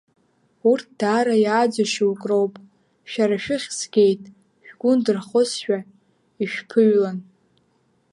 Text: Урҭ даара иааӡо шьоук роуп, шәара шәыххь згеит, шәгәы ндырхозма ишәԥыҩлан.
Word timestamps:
Урҭ 0.69 0.85
даара 0.99 1.35
иааӡо 1.43 1.83
шьоук 1.91 2.21
роуп, 2.29 2.53
шәара 3.11 3.37
шәыххь 3.43 3.69
згеит, 3.79 4.21
шәгәы 4.65 4.91
ндырхозма 4.97 5.79
ишәԥыҩлан. 6.43 7.17